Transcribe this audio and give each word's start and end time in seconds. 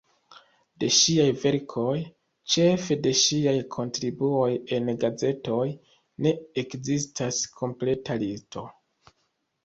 De 0.81 0.87
ŝiaj 0.99 1.25
verkoj, 1.41 1.97
ĉefe 2.53 2.95
de 3.07 3.11
ŝiaj 3.19 3.53
kontribuoj 3.75 4.47
en 4.77 4.89
gazetoj, 5.03 5.67
ne 6.27 6.31
ekzistas 6.63 7.43
kompleta 7.61 8.17
listo. 8.25 8.65